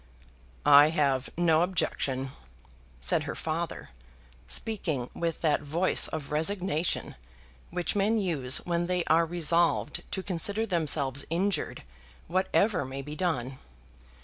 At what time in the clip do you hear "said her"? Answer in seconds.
2.99-3.35